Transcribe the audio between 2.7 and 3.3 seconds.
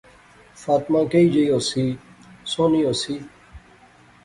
ہوسی